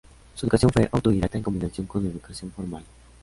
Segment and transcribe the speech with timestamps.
[0.33, 2.83] Su educación fue autodidacta en combinación con educación formal.